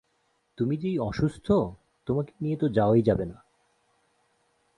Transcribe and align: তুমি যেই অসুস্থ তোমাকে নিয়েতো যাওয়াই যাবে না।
তুমি 0.57 0.75
যেই 0.77 0.97
অসুস্থ 0.99 1.47
তোমাকে 2.07 2.31
নিয়েতো 2.41 2.69
যাওয়াই 2.69 3.01
যাবে 3.01 3.25
না। 3.25 3.37